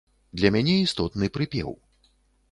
Для 0.39 0.49
мяне 0.55 0.77
істотны 0.85 1.29
прыпеў. 1.35 1.69